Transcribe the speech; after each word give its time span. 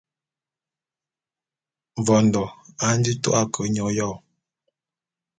Mvondô 1.99 2.43
a 2.85 2.87
nji 2.97 3.13
tu’a 3.21 3.41
ke 3.53 3.61
nya 3.73 3.81
oyô. 3.89 4.09